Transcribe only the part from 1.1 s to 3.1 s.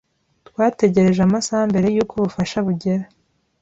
amasaha mbere yuko ubufasha bugera.